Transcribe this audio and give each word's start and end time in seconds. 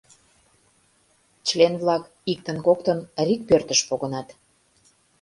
Член-влак 1.47 2.03
иктын-коктын 2.31 2.99
рик 3.25 3.41
пӧртыш 3.49 3.79
погынат. 3.89 4.27